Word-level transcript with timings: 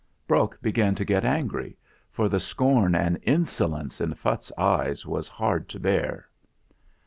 Brok 0.25 0.59
began 0.63 0.95
to 0.95 1.05
get 1.05 1.23
angry, 1.23 1.77
for 2.09 2.27
the 2.27 2.39
scorn 2.39 2.95
and 2.95 3.19
insolence 3.21 4.01
in 4.01 4.15
Phutt's 4.15 4.51
eye 4.57 4.95
was 5.05 5.27
hard 5.27 5.69
to 5.69 5.79
bear. 5.79 6.27